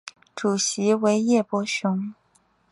[0.33, 2.15] 主席为叶柏雄。